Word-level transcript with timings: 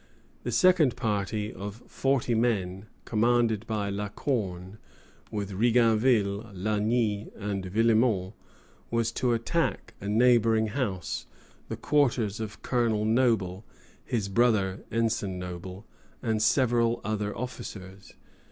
The 0.41 0.51
second 0.51 0.95
party, 0.97 1.53
of 1.53 1.83
forty 1.85 2.33
men, 2.33 2.87
commanded 3.05 3.67
by 3.67 3.91
La 3.91 4.09
Corne, 4.09 4.79
with 5.29 5.51
Riganville, 5.51 6.51
Lagny, 6.55 7.29
and 7.35 7.63
Villemont, 7.65 8.33
was 8.89 9.11
to 9.11 9.33
attack 9.33 9.93
a 10.01 10.07
neighboring 10.09 10.69
house, 10.69 11.27
the 11.69 11.77
quarters 11.77 12.39
of 12.39 12.63
Colonel 12.63 13.05
Noble, 13.05 13.63
his 14.03 14.27
brother, 14.27 14.83
Ensign 14.91 15.37
Noble, 15.37 15.85
and 16.23 16.41
several 16.41 16.99
other 17.03 17.37
officers. 17.37 18.15